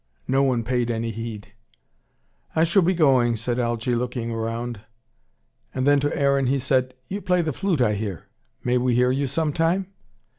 No 0.27 0.41
one 0.41 0.63
paid 0.63 0.89
any 0.89 1.11
heed. 1.11 1.49
"I 2.55 2.63
shall 2.63 2.81
be 2.81 2.95
going," 2.95 3.35
said 3.35 3.59
Algy, 3.59 3.93
looking 3.93 4.33
round. 4.33 4.81
Then 5.75 5.99
to 5.99 6.17
Aaron 6.19 6.47
he 6.47 6.57
said, 6.57 6.95
"You 7.07 7.21
play 7.21 7.43
the 7.43 7.53
flute, 7.53 7.81
I 7.81 7.93
hear. 7.93 8.25
May 8.63 8.79
we 8.79 8.95
hear 8.95 9.11
you 9.11 9.27
some 9.27 9.53
time?" 9.53 9.93